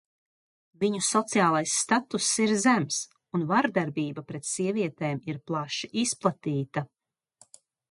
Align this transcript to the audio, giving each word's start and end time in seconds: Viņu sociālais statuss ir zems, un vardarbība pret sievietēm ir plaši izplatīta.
Viņu 0.83 1.01
sociālais 1.07 1.73
statuss 1.81 2.29
ir 2.45 2.53
zems, 2.63 2.97
un 3.39 3.45
vardarbība 3.53 4.25
pret 4.33 4.49
sievietēm 4.55 5.23
ir 5.35 5.41
plaši 5.51 5.93
izplatīta. 6.07 6.87